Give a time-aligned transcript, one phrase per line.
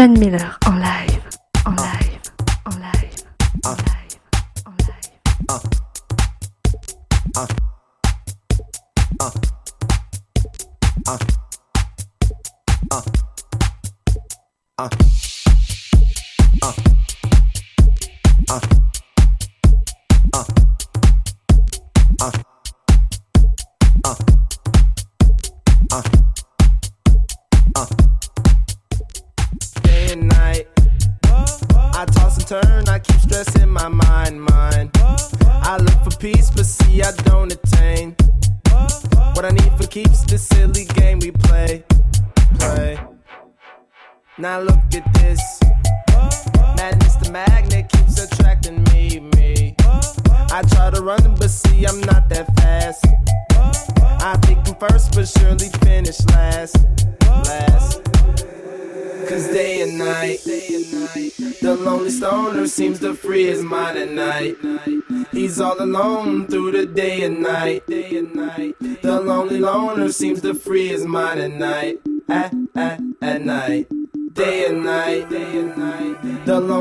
[0.00, 1.19] John Miller en live,
[71.40, 72.00] his mind at night.
[72.28, 73.88] At, at, at night.
[74.32, 76.09] Day and night, day and night.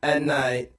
[0.00, 0.77] At night.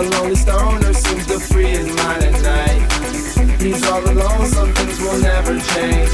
[0.00, 3.60] The lonely stoner seems to free his mind at night.
[3.60, 6.08] He's all alone, some things will never change.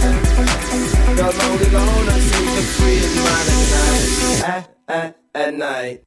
[1.15, 4.43] The lonely loner seems to free his mind at night.
[4.43, 6.03] At, at, at at, at night.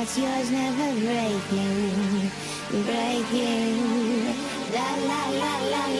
[0.00, 2.30] What's yours, never breaking.
[2.70, 4.34] Breaking.
[4.72, 5.84] La la la la la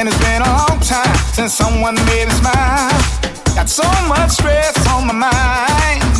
[0.00, 2.88] and it's been a long time since someone made me smile.
[3.54, 6.16] Got so much stress on my mind.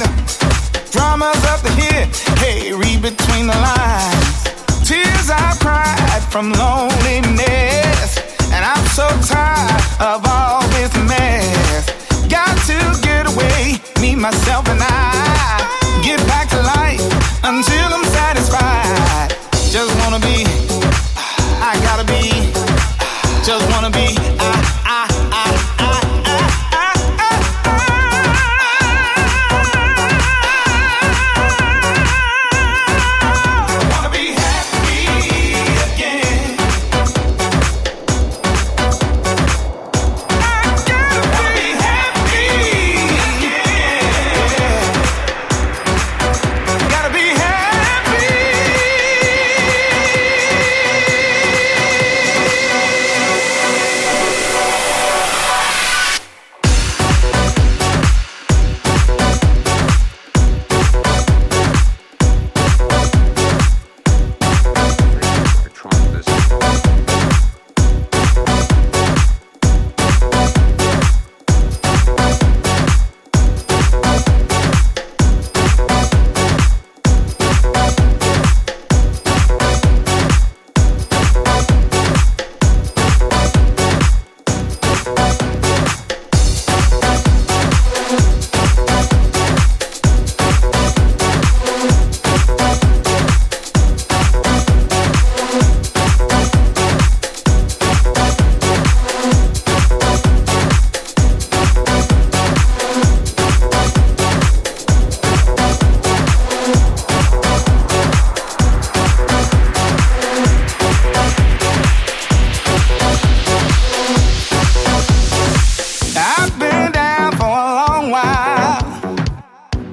[0.93, 2.05] Dramas up to here,
[2.37, 4.45] hey, read between the lines.
[4.85, 8.20] Tears I cried from loneliness,
[8.53, 11.89] and I'm so tired of all this mess.
[12.28, 16.05] Got to get away, me, myself, and I.
[16.05, 17.01] Get back to life
[17.45, 18.89] until I'm satisfied.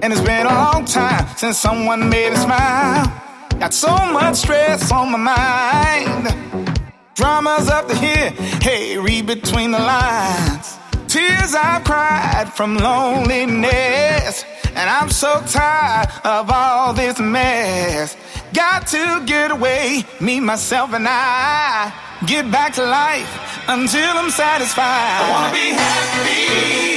[0.01, 3.11] And it's been a long time since someone made me smile.
[3.59, 6.67] Got so much stress on my mind.
[7.15, 8.29] Dramas up to here,
[8.61, 10.77] hey, read between the lines.
[11.07, 14.45] Tears I've cried from loneliness.
[14.75, 18.15] And I'm so tired of all this mess.
[18.53, 21.91] Got to get away, me, myself, and I.
[22.27, 24.83] Get back to life until I'm satisfied.
[24.85, 26.96] I wanna be happy.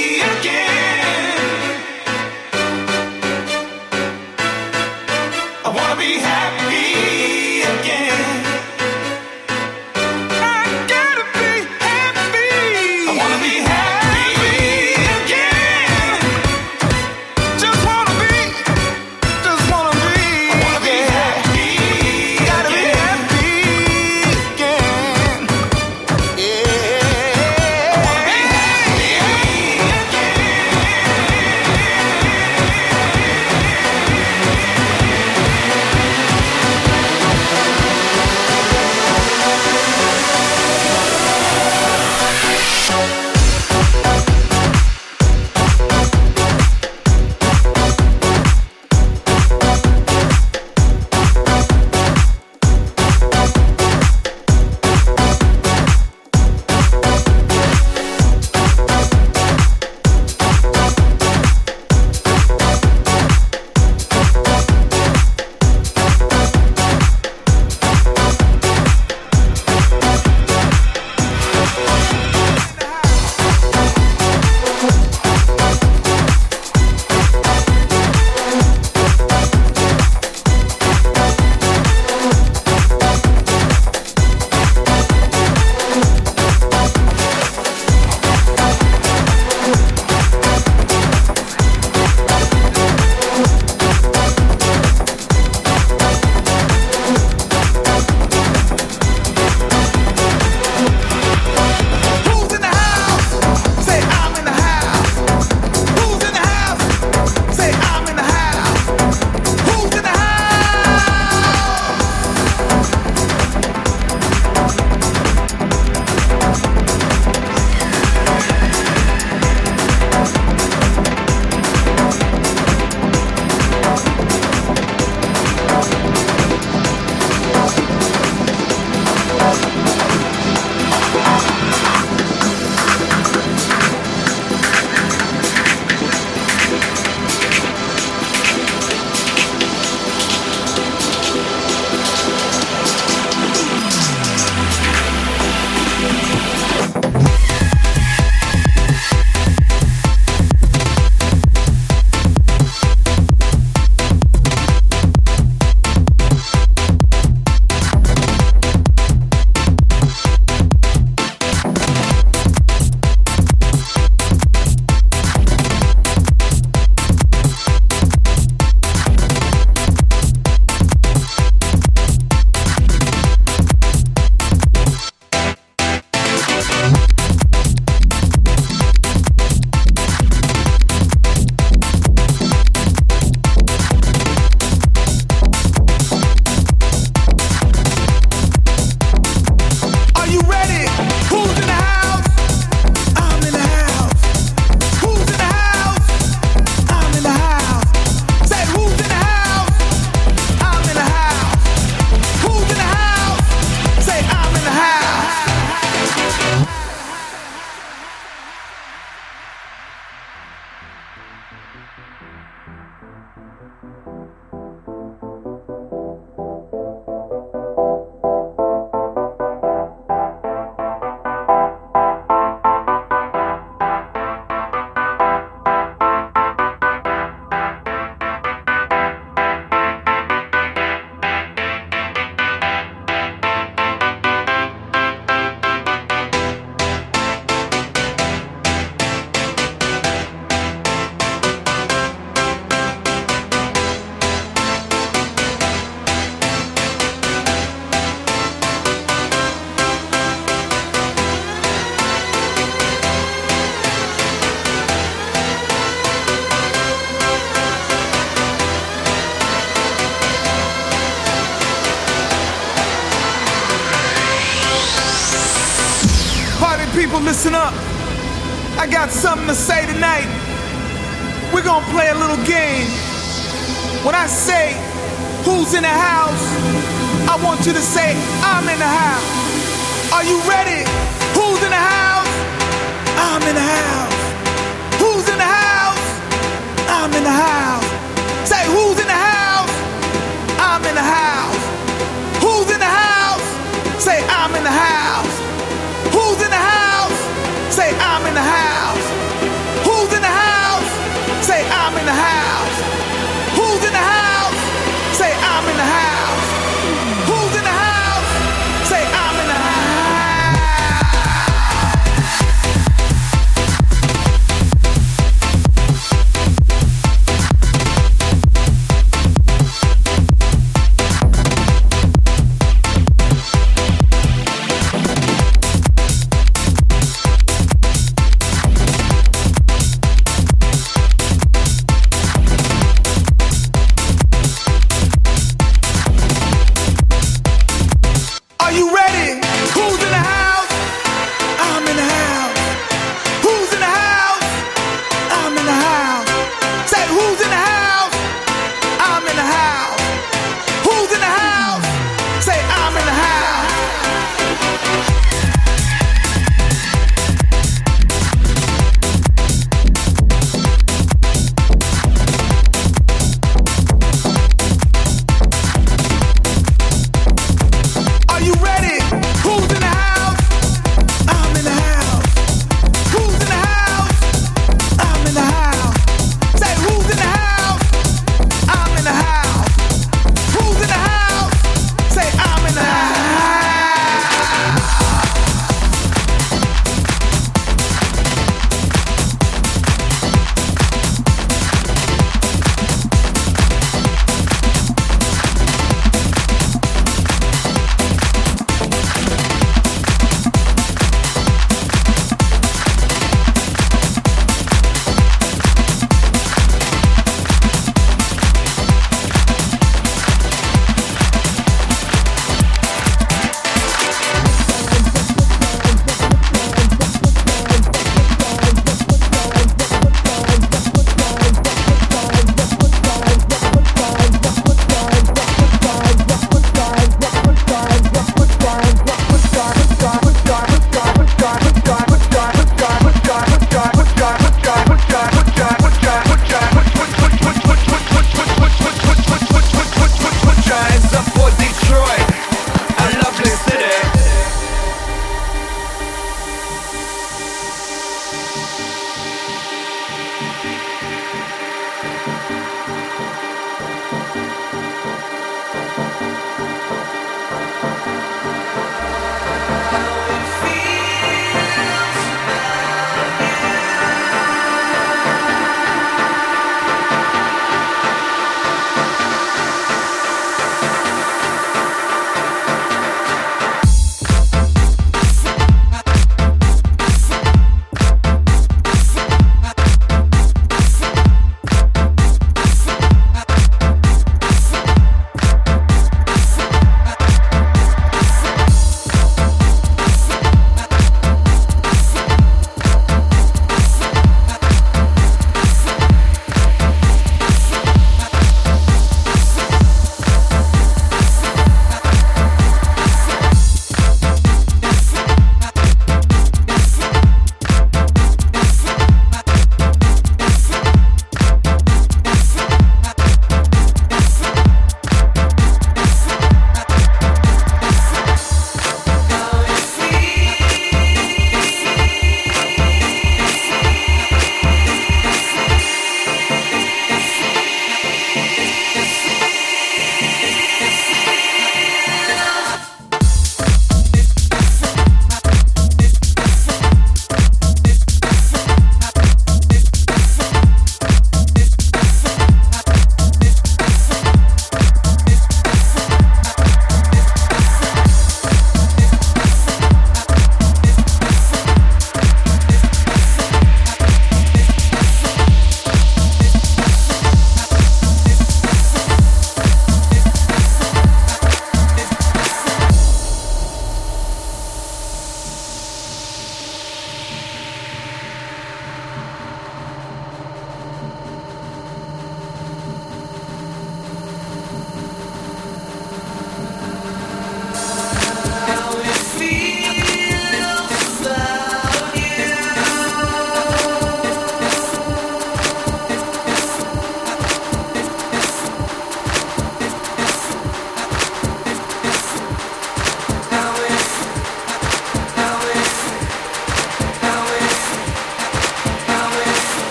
[5.71, 6.90] I wanna be happy.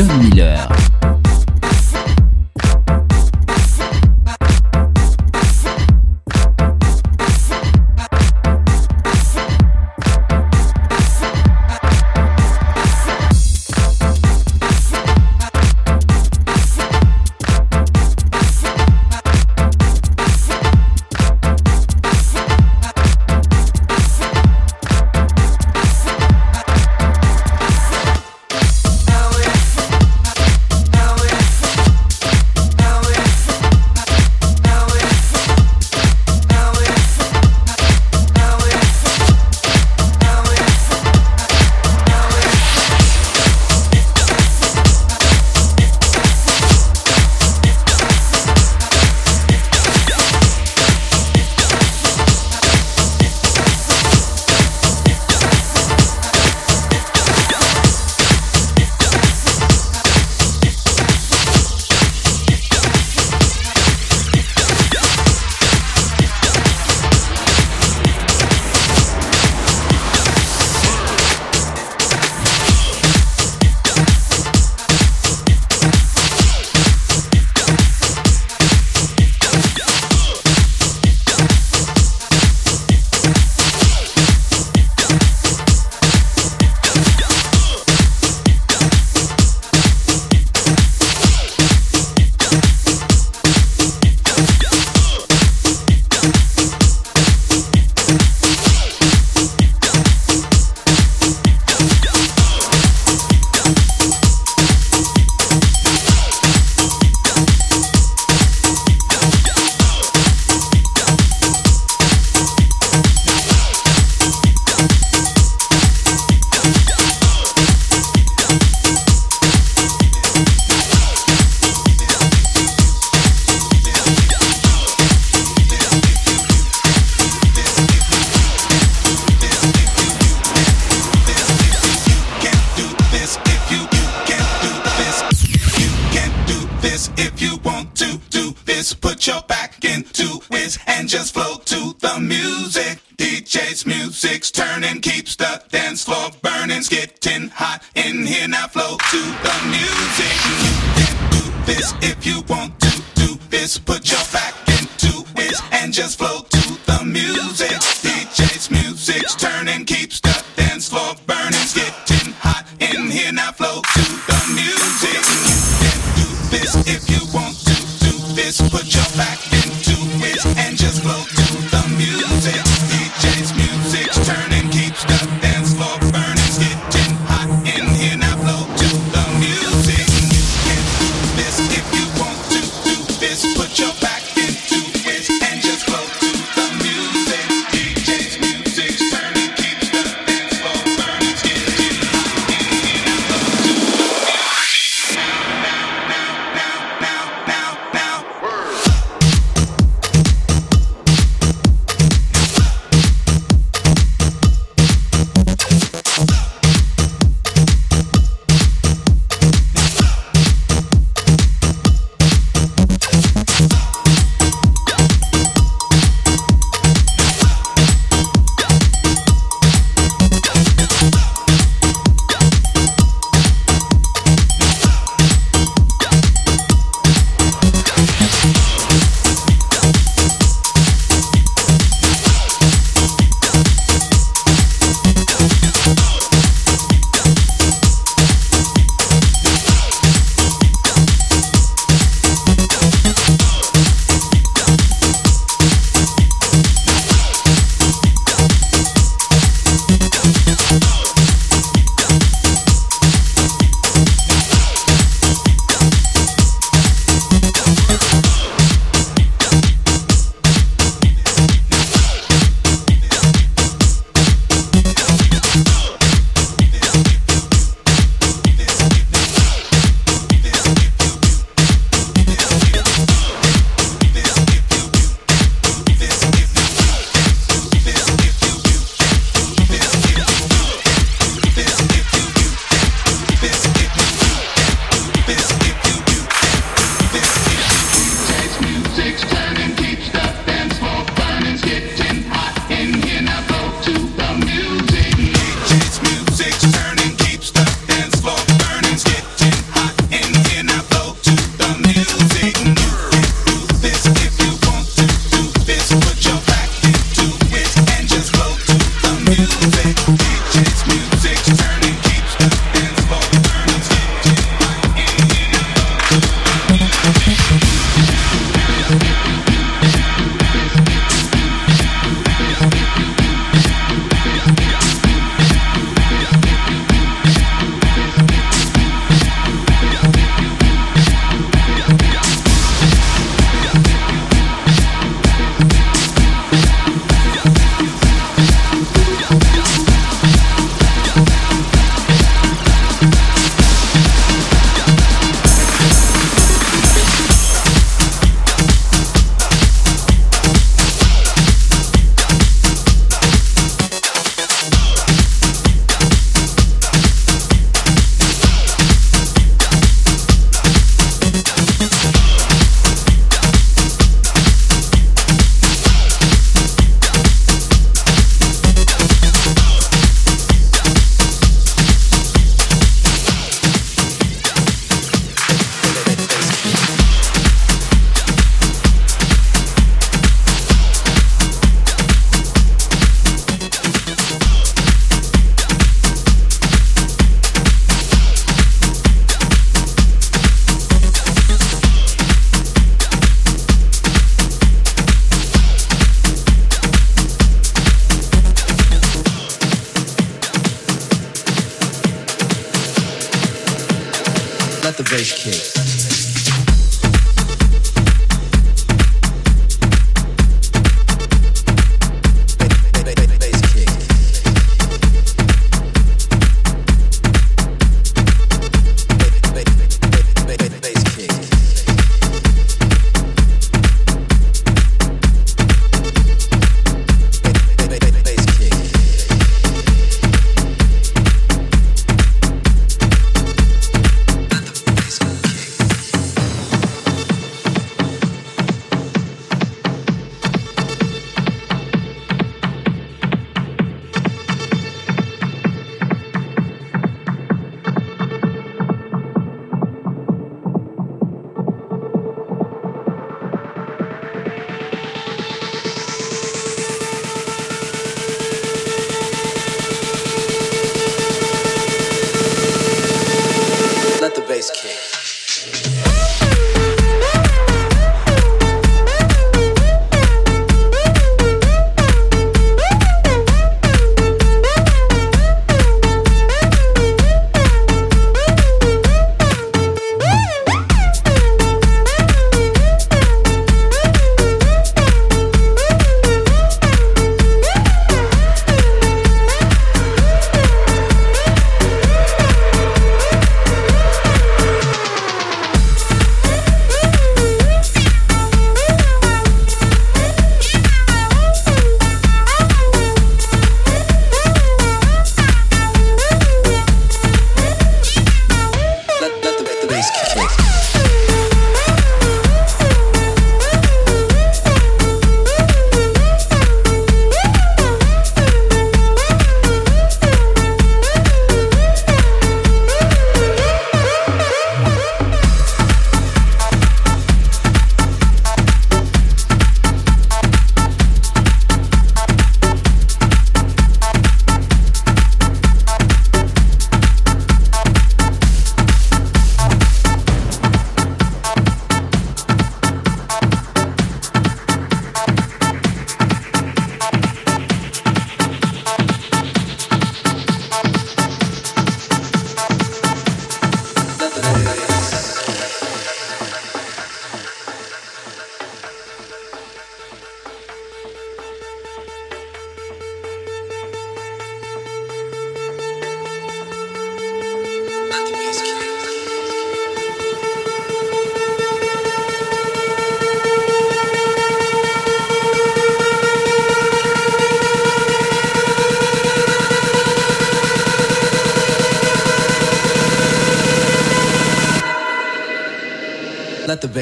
[0.00, 0.89] John Miller.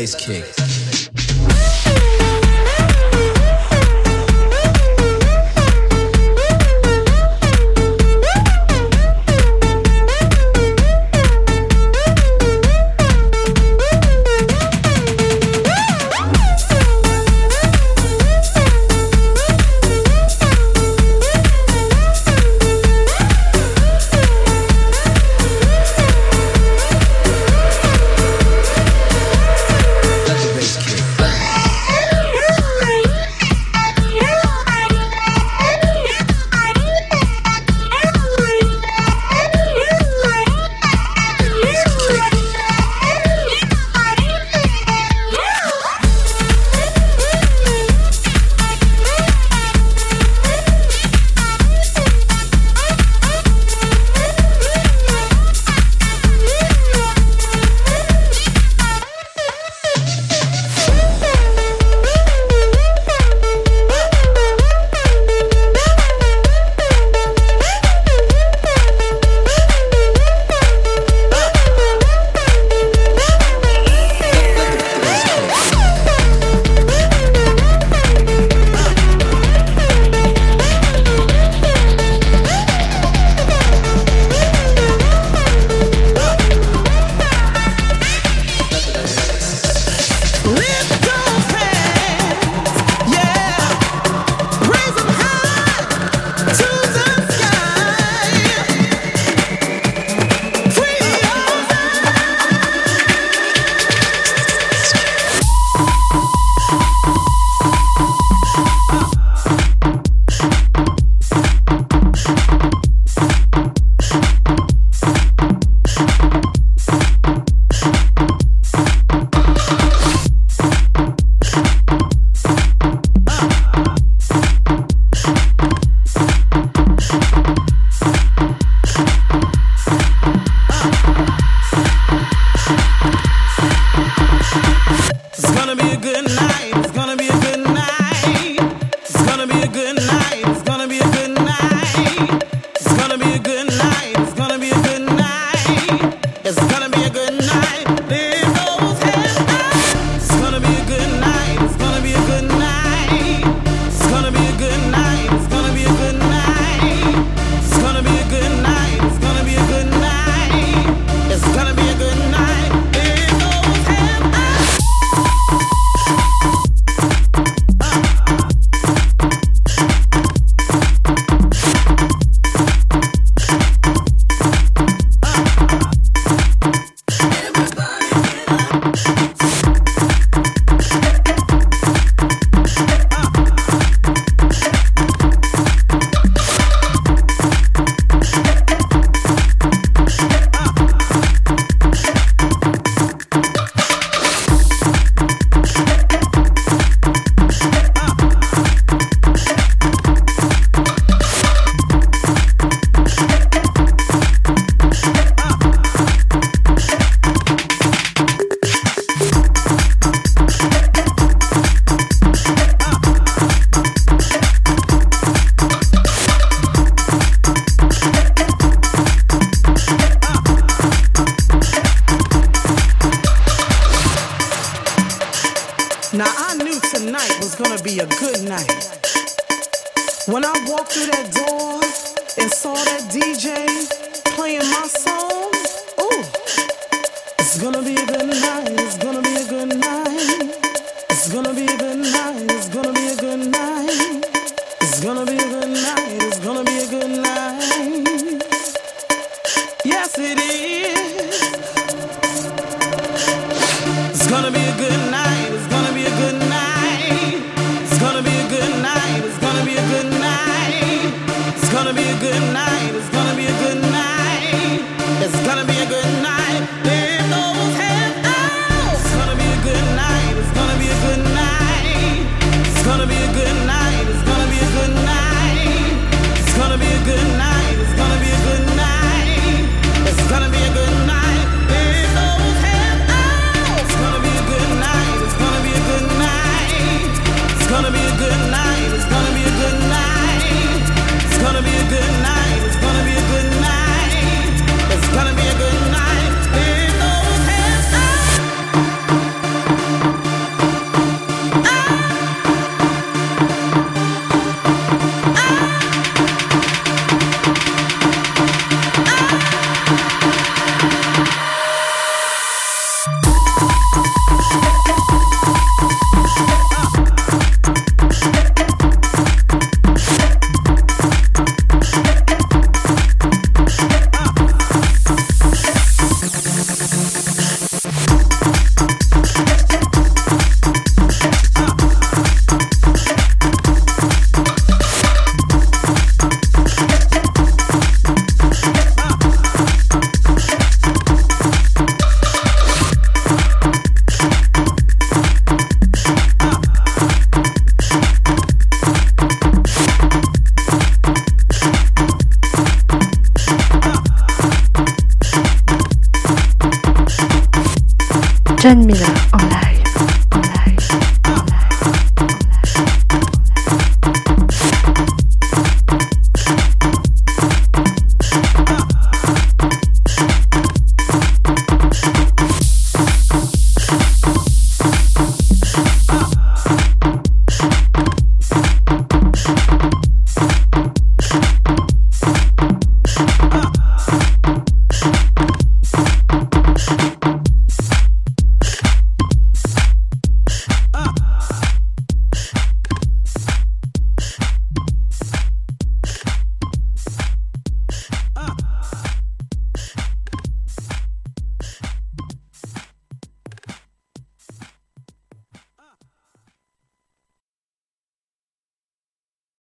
[0.09, 0.58] Bass kick.